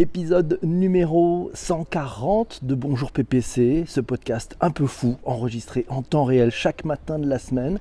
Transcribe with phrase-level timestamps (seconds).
[0.00, 6.52] Épisode numéro 140 de Bonjour PPC, ce podcast un peu fou, enregistré en temps réel
[6.52, 7.80] chaque matin de la semaine,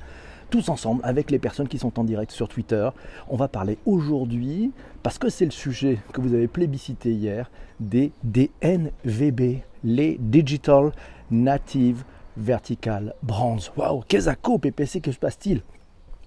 [0.49, 2.89] tous ensemble avec les personnes qui sont en direct sur Twitter.
[3.29, 4.71] On va parler aujourd'hui,
[5.03, 10.93] parce que c'est le sujet que vous avez plébiscité hier, des DNVB, les Digital
[11.29, 12.03] Native
[12.35, 13.69] Vertical Brands.
[13.77, 15.61] Waouh, qu'est-ce que PPC, que se passe-t-il?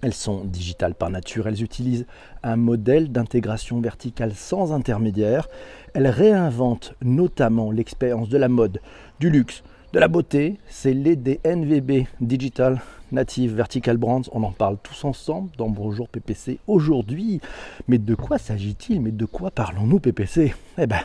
[0.01, 2.05] Elles sont digitales par nature, elles utilisent
[2.43, 5.47] un modèle d'intégration verticale sans intermédiaire.
[5.93, 8.79] Elles réinventent notamment l'expérience de la mode,
[9.19, 9.63] du luxe,
[9.93, 10.57] de la beauté.
[10.67, 14.21] C'est les DNVB Digital Native Vertical Brands.
[14.31, 17.41] On en parle tous ensemble dans Bonjour PPC aujourd'hui.
[17.89, 19.01] Mais de quoi s'agit-il?
[19.01, 21.01] Mais de quoi parlons-nous PPC Eh bien,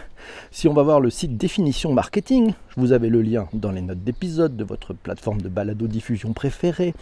[0.53, 4.05] si on va voir le site Définition Marketing, vous avez le lien dans les notes
[4.05, 6.95] d'épisode de votre plateforme de balado-diffusion préférée,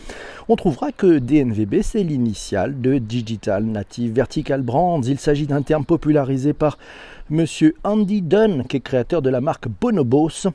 [0.49, 5.03] on trouvera que DNVB c'est l'initiale de Digital Native Vertical Brands.
[5.03, 6.79] Il s'agit d'un terme popularisé par
[7.29, 10.49] monsieur Andy Dunn, qui est créateur de la marque Bonobos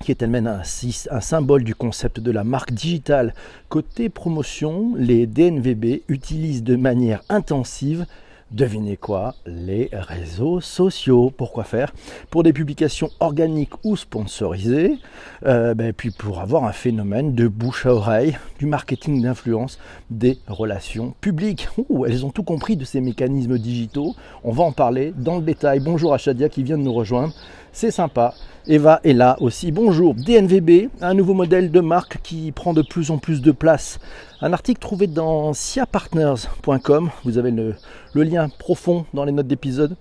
[0.00, 3.34] qui est elle-même un, symbole du concept de la marque digitale.
[3.68, 8.06] Côté promotion, les DNVB utilisent de manière intensive
[8.52, 11.32] Devinez quoi Les réseaux sociaux.
[11.36, 11.92] Pourquoi faire?
[12.30, 14.98] Pour des publications organiques ou sponsorisées,
[15.44, 20.38] euh, ben, puis pour avoir un phénomène de bouche à oreille, du marketing d'influence, des
[20.46, 21.68] relations publiques.
[21.88, 24.14] Ouh, elles ont tout compris de ces mécanismes digitaux.
[24.44, 25.80] On va en parler dans le détail.
[25.80, 27.34] Bonjour à Shadia qui vient de nous rejoindre.
[27.78, 28.32] C'est sympa.
[28.66, 29.70] Eva est là aussi.
[29.70, 30.14] Bonjour.
[30.14, 33.98] DNVB, un nouveau modèle de marque qui prend de plus en plus de place.
[34.40, 37.10] Un article trouvé dans siapartners.com.
[37.26, 37.74] Vous avez le,
[38.14, 39.94] lien profond dans les notes d'épisode.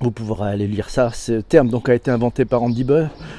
[0.00, 1.10] Vous pourrez aller lire ça.
[1.12, 2.86] Ce terme donc a été inventé par Andy,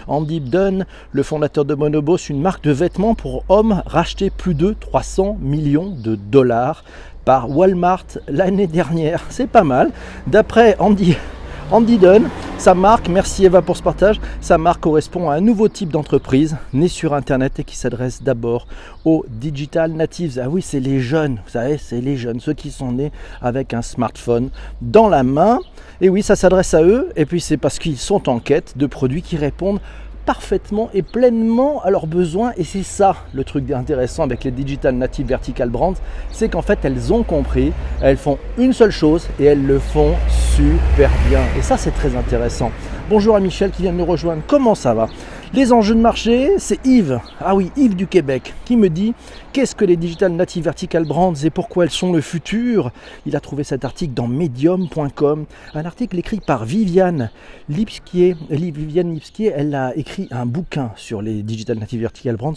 [0.06, 4.76] Andy Dunn, le fondateur de Bonobos, une marque de vêtements pour hommes rachetée plus de
[4.80, 6.84] 300 millions de dollars
[7.26, 9.24] par Walmart l'année dernière.
[9.30, 9.90] C'est pas mal.
[10.28, 11.18] D'après Andy
[11.72, 15.69] Andy Dunn, sa marque, merci Eva pour ce partage, sa marque correspond à un nouveau
[15.69, 18.67] type d'entreprise née sur Internet et qui s'adresse d'abord
[19.06, 20.39] aux digital natives.
[20.44, 23.73] Ah oui, c'est les jeunes, vous savez, c'est les jeunes, ceux qui sont nés avec
[23.73, 24.50] un smartphone
[24.81, 25.59] dans la main.
[26.02, 28.85] Et oui, ça s'adresse à eux, et puis c'est parce qu'ils sont en quête de
[28.85, 29.79] produits qui répondent
[30.25, 32.51] parfaitement et pleinement à leurs besoins.
[32.57, 35.95] Et c'est ça le truc intéressant avec les Digital Native Vertical Brands,
[36.31, 40.13] c'est qu'en fait elles ont compris, elles font une seule chose et elles le font
[40.29, 41.41] super bien.
[41.57, 42.72] Et ça c'est très intéressant.
[43.09, 44.41] Bonjour à Michel qui vient de nous rejoindre.
[44.47, 45.07] Comment ça va?
[45.53, 49.14] Les enjeux de marché, c'est Yves, ah oui, Yves du Québec, qui me dit
[49.53, 52.91] qu'est-ce que les Digital Native Vertical Brands et pourquoi elles sont le futur?
[53.28, 57.30] Il a trouvé cet article dans medium.com, un article écrit par Viviane
[57.69, 58.36] Lipskier.
[58.50, 62.56] Viviane Lipskier, elle a écrit un bouquin sur les Digital Native Vertical Brands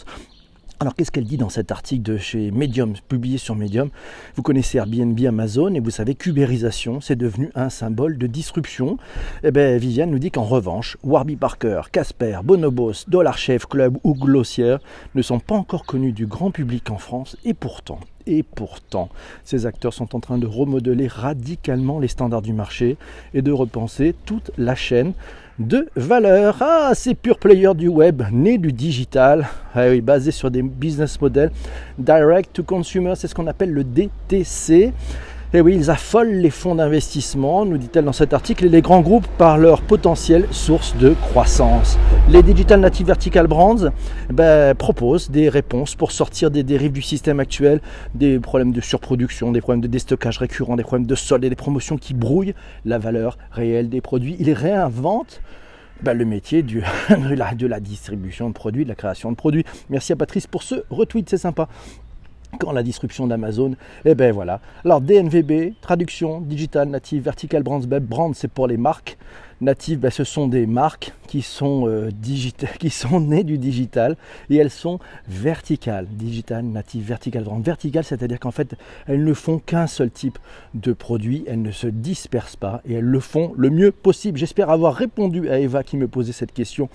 [0.78, 3.88] alors qu'est-ce qu'elle dit dans cet article de chez Medium, publié sur Medium?
[4.34, 8.98] Vous connaissez Airbnb, Amazon et vous savez qu'ubérisation, c'est devenu un symbole de disruption.
[9.42, 14.12] Eh bien Viviane nous dit qu'en revanche, Warby Parker, Casper, Bonobos, Dollar Chef Club ou
[14.14, 14.76] Glossier
[15.14, 17.38] ne sont pas encore connus du grand public en France.
[17.46, 19.08] Et pourtant, et pourtant,
[19.44, 22.98] ces acteurs sont en train de remodeler radicalement les standards du marché
[23.32, 25.14] et de repenser toute la chaîne
[25.58, 26.56] de valeur.
[26.60, 31.50] Ah, ces pure players du web, nés du digital, ah oui, sur des business models
[31.98, 34.92] direct to consumer, c'est ce qu'on appelle le DTC.
[35.54, 38.82] Et eh oui, ils affolent les fonds d'investissement, nous dit-elle dans cet article, et les
[38.82, 41.96] grands groupes par leur potentielle source de croissance.
[42.28, 43.92] Les Digital Native Vertical Brands
[44.28, 47.80] ben, proposent des réponses pour sortir des dérives du système actuel,
[48.16, 51.54] des problèmes de surproduction, des problèmes de déstockage récurrent, des problèmes de solde et des
[51.54, 54.34] promotions qui brouillent la valeur réelle des produits.
[54.40, 55.40] Ils réinventent
[56.02, 59.64] ben, le métier de, de la distribution de produits, de la création de produits.
[59.90, 61.68] Merci à Patrice pour ce retweet, c'est sympa
[62.58, 63.72] quand la disruption d'Amazon,
[64.04, 64.60] et eh ben voilà.
[64.84, 69.18] Alors DNVB, traduction, digital, native, vertical brands, web, brand c'est pour les marques,
[69.60, 72.10] natives, ben, ce sont des marques qui sont, euh,
[72.78, 74.16] qui sont nées du digital
[74.50, 76.06] et elles sont verticales.
[76.10, 77.44] Digital, native, vertical.
[77.60, 80.38] Vertical, c'est-à-dire qu'en fait, elles ne font qu'un seul type
[80.74, 84.38] de produit, elles ne se dispersent pas et elles le font le mieux possible.
[84.38, 86.88] J'espère avoir répondu à Eva qui me posait cette question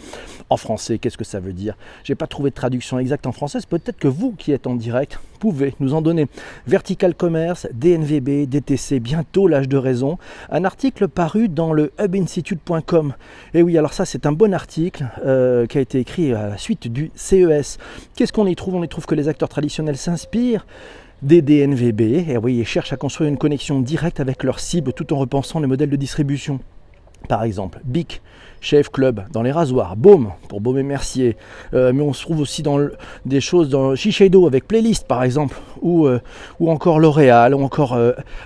[0.49, 0.97] en français.
[0.97, 1.75] Qu'est-ce que ça veut dire?
[2.03, 3.59] J'ai pas trouvé de traduction exacte en français.
[3.67, 6.27] Peut-être que vous qui êtes en direct pouvez nous en donner.
[6.67, 10.19] Vertical Commerce, DNVB, DTC, bientôt l'âge de raison.
[10.51, 12.50] Un article paru dans le Hub Institute
[13.53, 16.57] et oui, alors ça c'est un bon article euh, qui a été écrit à la
[16.57, 17.77] suite du CES.
[18.15, 18.75] Qu'est-ce qu'on y trouve?
[18.75, 20.65] On y trouve que les acteurs traditionnels s'inspirent
[21.21, 25.17] des DNVB, et oui, cherchent à construire une connexion directe avec leur cible tout en
[25.17, 26.59] repensant les modèles de distribution.
[27.27, 28.21] Par exemple, Bic,
[28.61, 31.35] Chef Club, dans les rasoirs, Baume pour Baume et Mercier,
[31.73, 32.79] euh, mais on se trouve aussi dans
[33.25, 36.19] des choses dans Shiseido avec Playlist par exemple, ou, euh,
[36.65, 37.97] encore L'Oréal, ou encore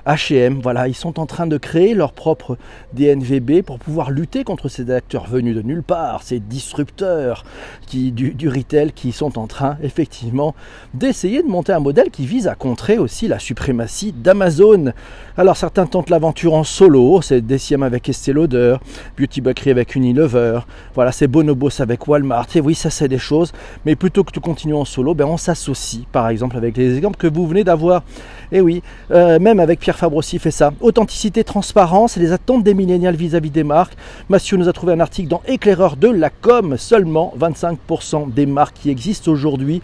[0.07, 0.59] H&M.
[0.63, 2.57] Voilà, ils sont en train de créer leur propre
[2.93, 7.43] DNVB pour pouvoir lutter contre ces acteurs venus de nulle part, ces disrupteurs
[7.91, 10.55] du, retail qui sont en train effectivement
[10.93, 14.93] d'essayer de monter un modèle qui vise à contrer aussi la suprématie d'Amazon.
[15.37, 18.77] Alors certains tentent l'aventure en solo, c'est Deciem avec Estée Lauder,
[19.17, 20.59] Beauty Bakery avec une Unilever,
[20.93, 22.47] voilà, c'est Bonobos avec Walmart.
[22.55, 23.51] Et oui, ça c'est des choses,
[23.85, 27.17] mais plutôt que de continuer en solo, ben, on s'associe par exemple avec les exemples
[27.17, 28.03] que vous venez d'avoir.
[28.51, 30.71] Et oui, euh, même avec Pierre Fabre aussi fait ça.
[30.81, 33.95] Authenticité, transparence et les attentes des millénials vis-à-vis des marques.
[34.29, 36.75] Mathieu nous a trouvé un article dans Éclaireur de la com.
[36.77, 39.81] Seulement 25% des marques qui existent aujourd'hui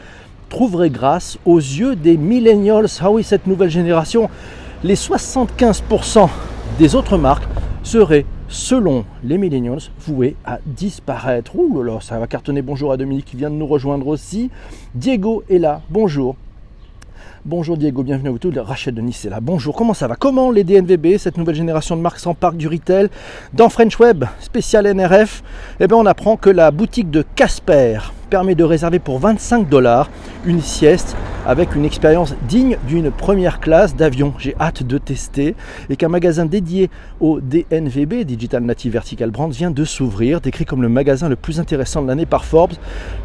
[0.49, 2.87] trouveraient grâce aux yeux des millennials.
[2.99, 4.29] Ah oui, cette nouvelle génération.
[4.83, 6.29] Les 75%
[6.77, 7.47] des autres marques
[7.83, 11.55] seraient selon les millennials, voué à disparaître.
[11.55, 12.61] Ouh là là, ça va cartonner.
[12.61, 14.51] Bonjour à Dominique qui vient de nous rejoindre aussi.
[14.93, 15.81] Diego est là.
[15.89, 16.35] Bonjour.
[17.43, 18.55] Bonjour Diego, bienvenue à vous tous.
[18.55, 19.39] Rachel de Nice est là.
[19.41, 20.15] Bonjour, comment ça va?
[20.15, 23.09] Comment les DNVB, cette nouvelle génération de marques s'emparent du retail
[23.53, 25.41] Dans French Web, spécial NRF,
[25.79, 27.97] eh bien on apprend que la boutique de Casper
[28.31, 30.09] permet de réserver pour 25 dollars
[30.45, 34.33] une sieste avec une expérience digne d'une première classe d'avion.
[34.39, 35.53] J'ai hâte de tester
[35.89, 36.89] et qu'un magasin dédié
[37.19, 41.59] au DNVB, Digital Native Vertical Brand, vient de s'ouvrir, décrit comme le magasin le plus
[41.59, 42.73] intéressant de l'année par Forbes.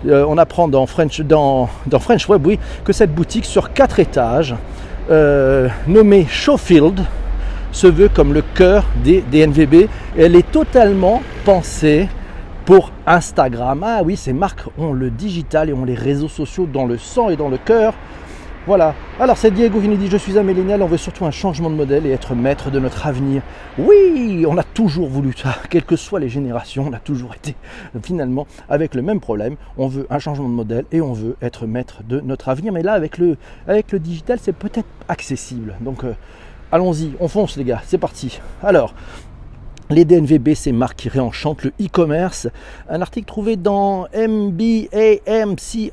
[0.06, 1.68] Euh, on apprend dans French, dans,
[2.00, 4.56] French Web, oui, que cette boutique sur quatre étages,
[5.10, 7.00] euh, nommée Showfield,
[7.70, 9.88] se veut comme le cœur des DNVB.
[10.18, 12.08] elle est totalement pensée
[12.66, 13.82] pour Instagram.
[13.86, 17.30] Ah oui, ces marques ont le digital et ont les réseaux sociaux dans le sang
[17.30, 17.94] et dans le cœur.
[18.66, 18.96] Voilà.
[19.20, 21.70] Alors c'est Diego qui nous dit je suis un millénial, on veut surtout un changement
[21.70, 23.42] de modèle et être maître de notre avenir.
[23.78, 27.54] Oui, on a toujours voulu ça, quelles que soient les générations, on a toujours été
[28.02, 29.54] finalement avec le même problème.
[29.78, 32.72] On veut un changement de modèle et on veut être maître de notre avenir.
[32.72, 33.36] Mais là avec le,
[34.00, 35.76] digital c'est peut-être accessible.
[35.80, 36.14] Donc euh,
[36.72, 38.40] allons-y, on fonce les gars, c'est parti.
[38.64, 38.92] Alors,
[39.90, 42.48] les DNVB, ces marques qui réenchantent le e-commerce.
[42.88, 45.92] Un article trouvé dans MBAMCI.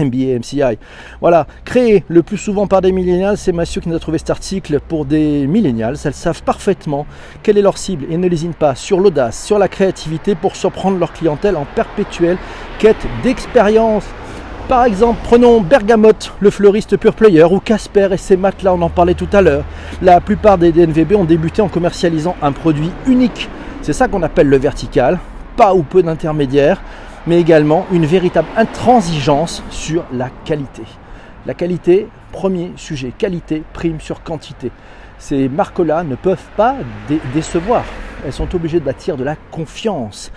[0.00, 0.78] MBAMCI.
[1.20, 1.46] Voilà.
[1.64, 3.36] Créé le plus souvent par des millénials.
[3.36, 5.96] C'est Mathieu qui nous a trouvé cet article pour des millénials.
[6.04, 7.06] Elles savent parfaitement
[7.42, 10.98] quelle est leur cible et ne lésinent pas sur l'audace, sur la créativité pour surprendre
[10.98, 12.38] leur clientèle en perpétuelle
[12.78, 14.04] quête d'expérience.
[14.68, 18.90] Par exemple, prenons Bergamote, le fleuriste pure player, ou Casper et ses matelas, on en
[18.90, 19.64] parlait tout à l'heure.
[20.02, 23.48] La plupart des DNVB ont débuté en commercialisant un produit unique.
[23.80, 25.18] C'est ça qu'on appelle le vertical,
[25.56, 26.82] pas ou peu d'intermédiaires,
[27.26, 30.82] mais également une véritable intransigeance sur la qualité.
[31.46, 34.70] La qualité, premier sujet, qualité prime sur quantité.
[35.18, 36.76] Ces marques-là ne peuvent pas
[37.32, 37.84] décevoir.
[38.22, 40.30] Elles sont obligées de bâtir de la confiance.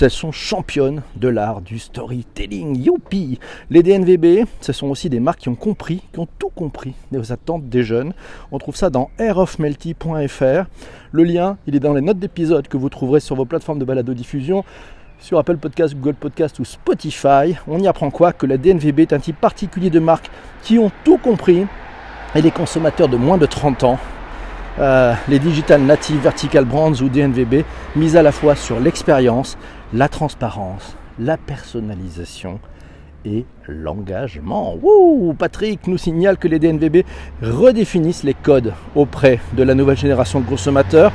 [0.00, 2.76] Elles sont championnes de l'art du storytelling.
[2.76, 3.38] Youpi
[3.70, 7.32] Les DNVB, ce sont aussi des marques qui ont compris, qui ont tout compris des
[7.32, 8.12] attentes des jeunes.
[8.52, 10.66] On trouve ça dans airofmelty.fr.
[11.12, 13.84] Le lien, il est dans les notes d'épisode que vous trouverez sur vos plateformes de
[13.84, 14.64] balado-diffusion
[15.18, 17.56] sur Apple Podcast, Google Podcast ou Spotify.
[17.66, 18.32] On y apprend quoi?
[18.32, 20.30] Que la DNVB est un type particulier de marques
[20.62, 21.66] qui ont tout compris
[22.34, 23.98] et les consommateurs de moins de 30 ans
[24.78, 27.64] euh, les Digital Native Vertical Brands ou DNVB,
[27.96, 29.56] mis à la fois sur l'expérience,
[29.92, 32.58] la transparence, la personnalisation
[33.24, 34.74] et l'engagement.
[35.38, 37.04] Patrick nous signale que les DNVB
[37.42, 41.12] redéfinissent les codes auprès de la nouvelle génération de consommateurs,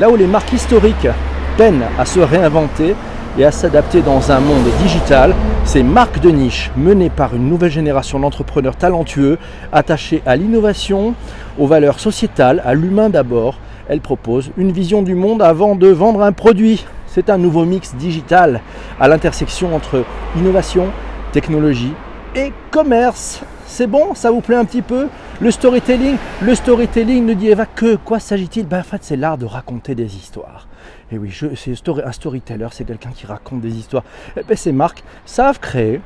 [0.00, 1.08] là où les marques historiques
[1.56, 2.94] peinent à se réinventer
[3.38, 5.34] et à s'adapter dans un monde digital.
[5.64, 9.38] Ces marques de niche menées par une nouvelle génération d'entrepreneurs talentueux,
[9.72, 11.14] attachés à l'innovation,
[11.58, 13.58] aux valeurs sociétales, à l'humain d'abord.
[13.88, 16.84] Elles proposent une vision du monde avant de vendre un produit.
[17.14, 18.62] C'est un nouveau mix digital
[18.98, 20.02] à l'intersection entre
[20.34, 20.90] innovation,
[21.32, 21.92] technologie
[22.34, 23.42] et commerce.
[23.66, 25.08] C'est bon, ça vous plaît un petit peu?
[25.38, 28.66] Le storytelling, le storytelling ne dit Eva que quoi s'agit-il?
[28.66, 30.66] Ben, En fait, c'est l'art de raconter des histoires.
[31.10, 34.04] Et oui, c'est un storyteller, c'est quelqu'un qui raconte des histoires.
[34.34, 36.00] Et eh ben, ces marques savent créer,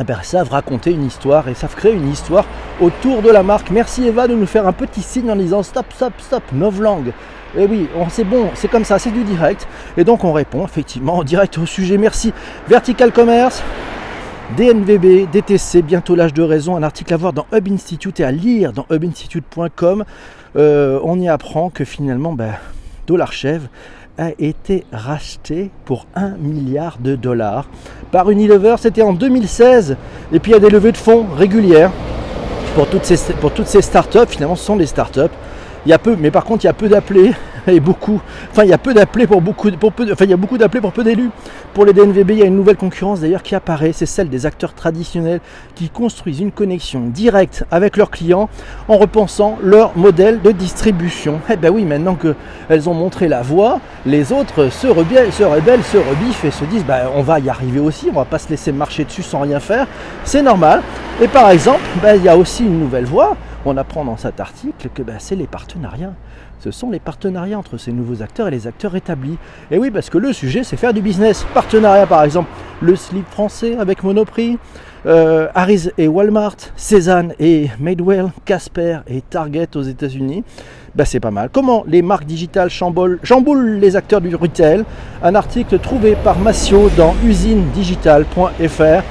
[0.00, 2.44] eh ben, savent raconter une histoire et savent créer une histoire
[2.80, 3.70] autour de la marque.
[3.70, 7.08] Merci Eva de nous faire un petit signe en disant stop, stop, stop, novlangue.
[7.56, 9.68] Et eh oui, c'est bon, c'est comme ça, c'est du direct.
[9.96, 11.98] Et donc on répond effectivement en direct au sujet.
[11.98, 12.32] Merci.
[12.68, 13.62] Vertical Commerce,
[14.56, 16.76] DNVB, DTC, bientôt l'âge de raison.
[16.76, 20.04] Un article à voir dans Hub Institute et à lire dans hubinstitute.com.
[20.56, 22.54] Euh, on y apprend que finalement, ben,
[23.06, 23.68] Dollar Chèvre
[24.18, 27.68] a été racheté pour 1 milliard de dollars
[28.12, 28.76] par Unilever.
[28.78, 29.96] C'était en 2016.
[30.32, 31.90] Et puis il y a des levées de fonds régulières
[32.74, 34.26] pour toutes ces, pour toutes startups.
[34.28, 35.20] Finalement, ce sont des startups.
[35.86, 37.32] Il y a peu, mais par contre, il y a peu d'appelés.
[37.66, 38.94] Et beaucoup, enfin il y a peu
[39.26, 41.30] pour beaucoup, pour peu, enfin il y a beaucoup d'appelés pour peu d'élus.
[41.72, 44.46] Pour les DNVB, il y a une nouvelle concurrence d'ailleurs qui apparaît, c'est celle des
[44.46, 45.40] acteurs traditionnels
[45.74, 48.48] qui construisent une connexion directe avec leurs clients
[48.88, 51.40] en repensant leur modèle de distribution.
[51.50, 56.44] Eh ben oui, maintenant qu'elles ont montré la voie, les autres se rebellent, se rebiffent
[56.44, 59.04] et se disent bah, on va y arriver aussi, on va pas se laisser marcher
[59.04, 59.86] dessus sans rien faire,
[60.24, 60.82] c'est normal.
[61.22, 64.40] Et par exemple, ben, il y a aussi une nouvelle voie on apprend dans cet
[64.40, 66.12] article que ben, c'est les partenariats.
[66.60, 69.36] Ce sont les partenariats entre ces nouveaux acteurs et les acteurs établis.
[69.70, 71.46] Et oui, parce que le sujet, c'est faire du business.
[71.54, 72.48] Partenariat, par exemple,
[72.80, 74.58] le slip français avec Monoprix,
[75.06, 80.44] euh, Harris et Walmart, Cézanne et Madewell, Casper et Target aux États-Unis.
[80.94, 81.50] Ben, c'est pas mal.
[81.52, 84.84] Comment les marques digitales chamboulent, les acteurs du retail?
[85.22, 89.02] Un article trouvé par Massio dans usinedigital.fr.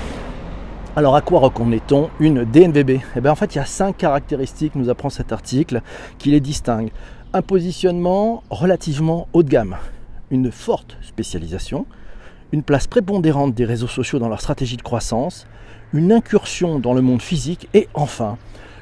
[0.96, 4.76] Alors à quoi reconnaît-on une DNVB Eh bien en fait il y a cinq caractéristiques,
[4.76, 5.82] nous apprend cet article,
[6.20, 6.92] qui les distinguent.
[7.36, 9.78] Un positionnement relativement haut de gamme,
[10.30, 11.88] une forte spécialisation,
[12.52, 15.48] une place prépondérante des réseaux sociaux dans leur stratégie de croissance,
[15.94, 18.38] une incursion dans le monde physique et enfin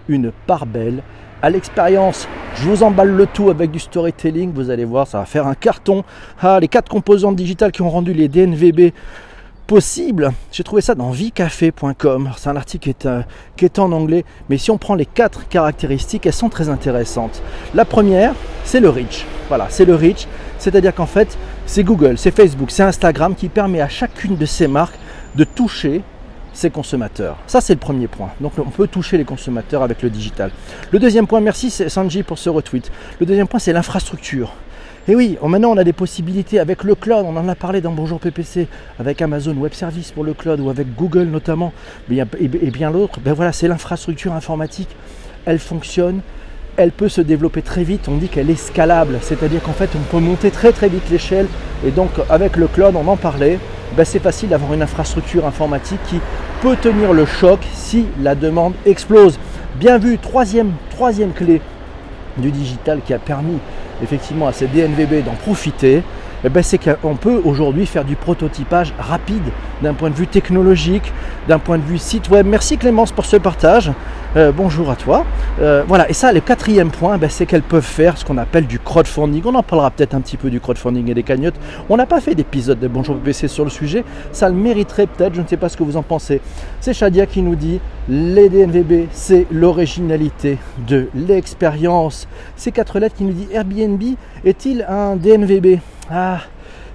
[0.09, 1.01] une part belle
[1.41, 2.27] à l'expérience.
[2.55, 5.55] Je vous emballe le tout avec du storytelling, vous allez voir, ça va faire un
[5.55, 6.03] carton.
[6.41, 8.91] Ah, les quatre composantes digitales qui ont rendu les DNVB
[9.67, 10.31] possible.
[10.51, 12.31] J'ai trouvé ça dans vicafé.com.
[12.37, 13.21] C'est un article qui est, euh,
[13.55, 17.41] qui est, en anglais, mais si on prend les quatre caractéristiques, elles sont très intéressantes.
[17.73, 19.25] La première, c'est le reach.
[19.47, 20.27] Voilà, c'est le reach,
[20.59, 24.67] c'est-à-dire qu'en fait, c'est Google, c'est Facebook, c'est Instagram qui permet à chacune de ces
[24.67, 24.97] marques
[25.35, 26.01] de toucher
[26.53, 27.37] ses consommateurs.
[27.47, 28.29] Ça, c'est le premier point.
[28.41, 30.51] Donc, on peut toucher les consommateurs avec le digital.
[30.91, 32.91] Le deuxième point, merci Sanji pour ce retweet.
[33.19, 34.53] Le deuxième point, c'est l'infrastructure.
[35.07, 37.81] Et oui, oh, maintenant on a des possibilités avec le cloud, on en a parlé
[37.81, 38.67] dans Bonjour PPC,
[38.99, 41.73] avec Amazon Web Service pour le cloud ou avec Google notamment,
[42.11, 43.19] et bien l'autre.
[43.19, 44.89] Ben voilà, c'est l'infrastructure informatique.
[45.45, 46.21] Elle fonctionne,
[46.77, 48.09] elle peut se développer très vite.
[48.09, 51.47] On dit qu'elle est scalable, c'est-à-dire qu'en fait on peut monter très très vite l'échelle.
[51.83, 53.57] Et donc avec le cloud, on en parlait,
[53.97, 56.19] ben c'est facile d'avoir une infrastructure informatique qui
[56.61, 59.39] peut tenir le choc si la demande explose.
[59.79, 61.59] Bien vu, troisième, troisième clé
[62.41, 63.57] du digital qui a permis
[64.03, 66.03] effectivement à ces DNVB d'en profiter,
[66.43, 69.43] eh ben, c'est qu'on peut aujourd'hui faire du prototypage rapide
[69.81, 71.13] d'un point de vue technologique,
[71.47, 72.47] d'un point de vue site web.
[72.47, 73.91] Merci Clémence pour ce partage.
[74.37, 75.25] Euh, bonjour à toi.
[75.59, 78.65] Euh, voilà, et ça, le quatrième point, ben, c'est qu'elles peuvent faire ce qu'on appelle
[78.65, 79.43] du crowdfunding.
[79.45, 81.59] On en parlera peut-être un petit peu du crowdfunding et des cagnottes.
[81.89, 84.05] On n'a pas fait d'épisode de Bonjour PC sur le sujet.
[84.31, 86.39] Ça le mériterait peut-être, je ne sais pas ce que vous en pensez.
[86.79, 90.57] C'est Shadia qui nous dit les DNVB, c'est l'originalité
[90.87, 92.29] de l'expérience.
[92.55, 94.01] Ces quatre lettres qui nous dit Airbnb
[94.45, 96.39] est-il un DNVB ah,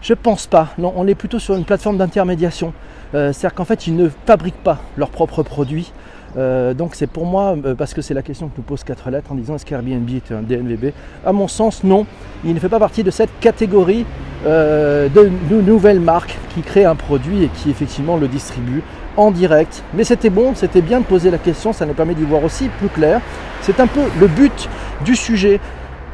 [0.02, 0.68] je pense pas.
[0.76, 2.74] Non, on est plutôt sur une plateforme d'intermédiation.
[3.14, 5.90] Euh, c'est-à-dire qu'en fait, ils ne fabriquent pas leurs propres produits.
[6.36, 9.10] Euh, donc c'est pour moi, euh, parce que c'est la question que nous pose quatre
[9.10, 10.92] lettres en disant est-ce qu'Airbnb est un DNVB
[11.24, 12.06] À mon sens, non.
[12.44, 14.04] Il ne fait pas partie de cette catégorie
[14.44, 18.82] de, nouvelles marques qui créent un produit et qui effectivement le distribue
[19.16, 19.82] en direct.
[19.94, 22.68] Mais c'était bon, c'était bien de poser la question, ça nous permet d'y voir aussi
[22.78, 23.20] plus clair.
[23.62, 24.68] C'est un peu le but
[25.04, 25.58] du sujet.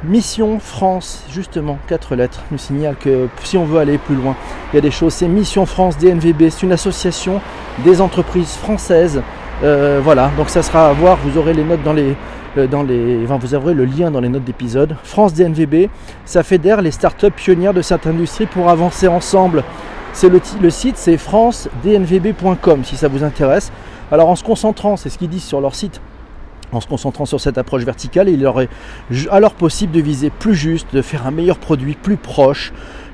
[0.05, 4.35] Mission France, justement, quatre lettres, nous signale que si on veut aller plus loin,
[4.73, 5.13] il y a des choses.
[5.13, 7.41] C'est Mission France DNVB, c'est une association
[7.85, 9.23] des entreprises françaises.
[9.63, 12.17] Euh, voilà, donc ça sera à voir, vous aurez les notes dans les.
[12.59, 14.97] Euh, dans les enfin, vous aurez le lien dans les notes d'épisode.
[15.05, 15.89] France DNVB,
[16.25, 19.65] ça fédère les startups pionnières de cette industrie pour avancer ensemble.
[20.13, 23.73] C'est le, le site, c'est francednvb.com si ça vous intéresse.
[24.11, 26.03] Alors en se concentrant, c'est ce qu'ils disent sur leur site,
[26.73, 28.69] en se concentrant sur cette approche verticale, il leur est
[29.31, 32.73] alors possible de viser plus juste, de faire un meilleur produit plus proche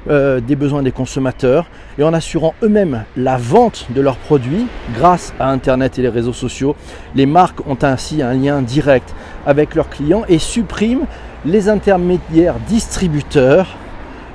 [0.08, 1.66] euh, des besoins des consommateurs
[1.98, 6.32] et en assurant eux-mêmes la vente de leurs produits grâce à Internet et les réseaux
[6.32, 6.76] sociaux.
[7.14, 9.14] Les marques ont ainsi un lien direct
[9.46, 11.06] avec leurs clients et suppriment
[11.44, 13.66] les intermédiaires distributeurs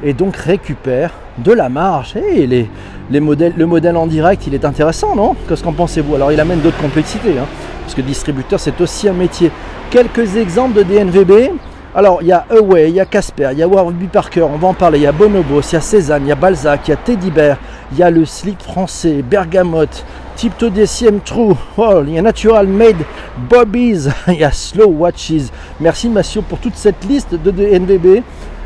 [0.04, 2.16] et donc récupèrent de la marge.
[2.18, 2.70] Et les,
[3.10, 5.36] les modèles, le modèle en direct, il est intéressant, non?
[5.48, 6.16] Qu'est-ce qu'en pensez-vous?
[6.16, 7.38] Alors il amène d'autres complexités.
[7.40, 7.46] Hein
[7.84, 9.52] parce que distributeur c'est aussi un métier.
[9.92, 11.52] Quelques exemples de DNVB.
[11.96, 14.58] Alors il y a Away, il y a Casper, il y a Warby Parker, on
[14.58, 16.88] va en parler, il y a Bonobos, il y a Cézanne, il y a Balzac,
[16.88, 17.58] il y a Teddy Bear,
[17.92, 20.04] il y a le slip français, Bergamote,
[20.36, 23.06] Tipto DCM True, oh, il y a Natural Made,
[23.48, 25.52] Bobbies, il y a Slow Watches.
[25.80, 28.24] Merci Massio pour toute cette liste de DNVB.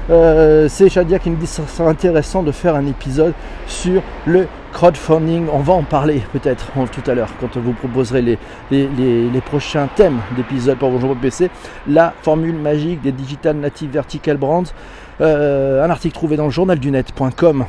[0.09, 3.33] Euh, c'est Shadia qui me dit que ça serait intéressant de faire un épisode
[3.67, 5.47] sur le crowdfunding.
[5.51, 8.37] On va en parler peut-être tout à l'heure quand vous proposerez les,
[8.71, 11.49] les, prochains thèmes d'épisodes pour Bonjour PC.
[11.87, 14.71] La formule magique des Digital Native Vertical Brands.
[15.19, 17.65] Euh, un article trouvé dans le journal du net.com.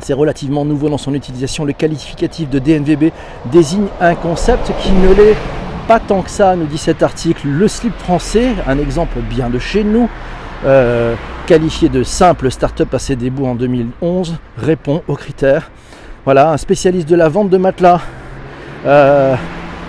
[0.00, 1.64] C'est relativement nouveau dans son utilisation.
[1.64, 3.12] Le qualificatif de DNVB
[3.46, 5.36] désigne un concept qui ne l'est
[5.88, 7.48] pas tant que ça, nous dit cet article.
[7.48, 10.08] Le slip français, un exemple bien de chez nous,
[10.64, 11.14] euh,
[11.46, 15.70] qualifié de simple start-up à ses débuts en 2011, répond aux critères.
[16.24, 18.00] Voilà, un spécialiste de la vente de matelas.
[18.84, 19.34] Euh,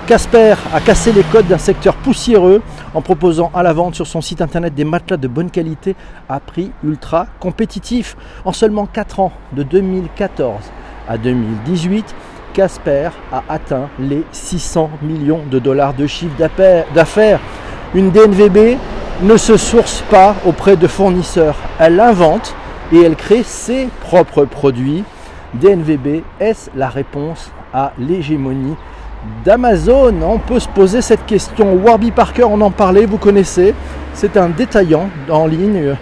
[0.08, 2.62] Casper a cassé les codes d'un secteur poussiéreux
[2.94, 5.96] en proposant à la vente sur son site internet des matelas de bonne qualité
[6.28, 8.16] à prix ultra compétitif.
[8.46, 10.56] En seulement 4 ans, de 2014
[11.08, 12.16] à 2018,
[12.54, 16.36] Casper a atteint les 600 millions de dollars de chiffre
[16.94, 17.40] d'affaires.
[17.94, 18.78] Une DNVB
[19.22, 22.56] ne se source pas auprès de fournisseurs, elle invente
[22.94, 25.04] et elle crée ses propres produits.
[25.56, 28.76] DNVB, est-ce la réponse à l'hégémonie
[29.44, 30.16] d'Amazon?
[30.22, 31.74] On peut se poser cette question.
[31.76, 33.74] Warby Parker, on en parlait, vous connaissez.
[34.14, 35.96] C'est un détaillant en ligne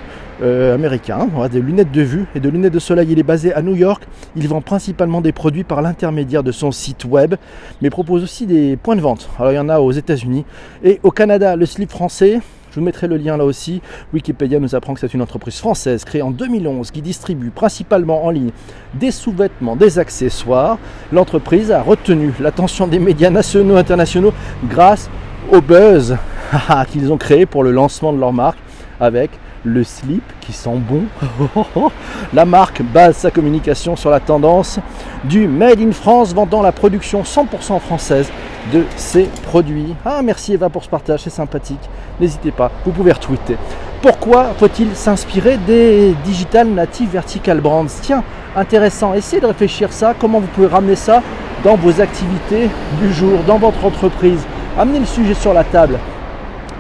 [0.44, 3.08] euh, américain, des lunettes de vue et de lunettes de soleil.
[3.10, 4.04] Il est basé à New York.
[4.36, 7.34] Il vend principalement des produits par l'intermédiaire de son site web,
[7.82, 9.28] mais propose aussi des points de vente.
[9.40, 10.46] Alors il y en a aux États-Unis
[10.84, 11.56] et au Canada.
[11.56, 12.42] Le slip français,
[12.78, 13.82] je vous mettrai le lien là aussi.
[14.14, 18.30] Wikipédia nous apprend que c'est une entreprise française créée en 2011 qui distribue principalement en
[18.30, 18.52] ligne
[18.94, 20.78] des sous-vêtements, des accessoires.
[21.12, 24.32] L'entreprise a retenu l'attention des médias nationaux et internationaux
[24.70, 25.10] grâce
[25.52, 26.18] au buzz
[26.92, 28.60] qu'ils ont créé pour le lancement de leur marque
[29.00, 29.32] avec
[29.64, 31.04] le slip qui sent bon.
[32.34, 34.80] la marque base sa communication sur la tendance
[35.24, 38.30] du Made in France, vendant la production 100% française
[38.72, 39.96] de ses produits.
[40.06, 41.90] Ah, merci Eva pour ce partage, c'est sympathique.
[42.20, 43.58] N'hésitez pas, vous pouvez retweeter.
[44.02, 47.88] Pourquoi faut-il s'inspirer des Digital Native Vertical Brands?
[48.02, 48.24] Tiens,
[48.56, 51.22] intéressant, essayez de réfléchir ça, comment vous pouvez ramener ça
[51.64, 52.70] dans vos activités
[53.02, 54.46] du jour, dans votre entreprise?
[54.78, 55.98] Amenez le sujet sur la table.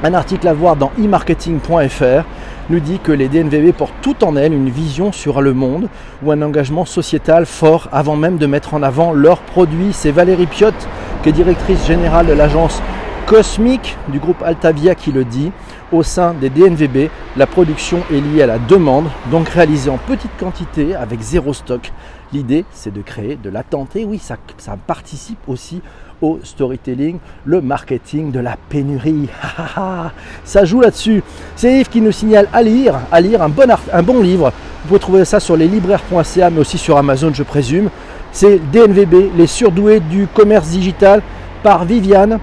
[0.03, 2.23] Un article à voir dans e-marketing.fr
[2.69, 5.89] nous dit que les DNVB portent tout en elles une vision sur le monde
[6.21, 9.93] ou un engagement sociétal fort avant même de mettre en avant leurs produits.
[9.93, 10.87] C'est Valérie Piotte,
[11.23, 12.79] qui est directrice générale de l'agence
[13.25, 15.51] Cosmique du groupe Altavia qui le dit.
[15.91, 20.31] Au sein des DNVB, la production est liée à la demande, donc réalisée en petite
[20.39, 21.91] quantité avec zéro stock.
[22.33, 23.95] L'idée, c'est de créer de l'attente.
[23.95, 25.81] Et oui, ça, ça participe aussi
[26.21, 29.27] au storytelling, le marketing de la pénurie.
[30.43, 31.23] ça joue là-dessus.
[31.55, 34.51] C'est Yves qui nous signale à lire, à lire un bon, un bon livre.
[34.83, 37.89] Vous pouvez trouver ça sur les libraires.ca, mais aussi sur Amazon, je présume.
[38.31, 41.21] C'est DNVB, les surdoués du commerce digital,
[41.63, 42.39] par Viviane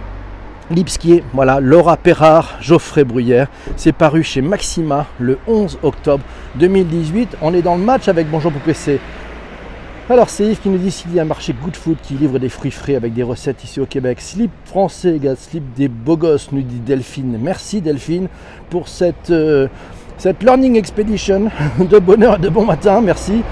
[0.71, 3.49] Lipskier, voilà, Laura Perrard, Geoffrey Bruyère.
[3.77, 7.37] C'est paru chez Maxima le 11 octobre 2018.
[7.43, 8.99] On est dans le match avec Bonjour PC.
[10.11, 12.39] Alors c'est Yves qui nous dit s'il y a un marché Good Food qui livre
[12.39, 14.21] des fruits frais avec des recettes ici au Québec.
[14.21, 17.39] Slip français égale slip des beaux gosses, nous dit Delphine.
[17.41, 18.29] Merci Delphine
[18.69, 19.67] pour cette, euh,
[20.19, 23.01] cette Learning Expedition de bonheur et de bon matin.
[23.01, 23.43] Merci.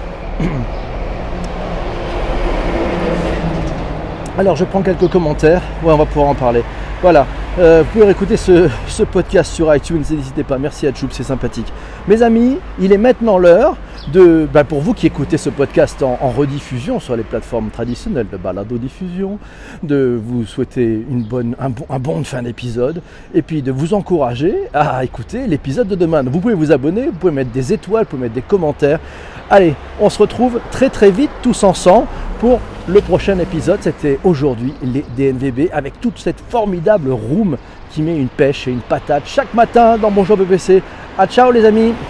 [4.36, 5.62] Alors je prends quelques commentaires.
[5.82, 6.62] Ouais, on va pouvoir en parler.
[7.00, 7.26] Voilà,
[7.58, 10.56] euh, vous pouvez écouter ce, podcast sur iTunes, n'hésitez pas.
[10.56, 11.70] Merci à Choub, c'est sympathique.
[12.08, 13.76] Mes amis, il est maintenant l'heure
[14.10, 18.38] de, bah, pour vous qui écoutez ce podcast en, rediffusion sur les plateformes traditionnelles de
[18.38, 19.38] balado-diffusion,
[19.82, 23.02] de vous souhaiter une bonne, un, bon, un bon fin d'épisode
[23.34, 26.22] et puis de vous encourager à écouter l'épisode de demain.
[26.22, 28.98] Vous pouvez vous abonner, vous pouvez mettre des étoiles, vous pouvez mettre des commentaires.
[29.50, 32.06] Allez, on se retrouve très très vite tous ensemble
[32.42, 33.78] pour le prochain épisode.
[33.83, 37.57] C'était aujourd'hui les DNVB avec toute cette formidable room
[37.90, 40.83] qui met une pêche et une patate chaque matin dans Bonjour BBC.
[41.16, 41.94] A ciao les amis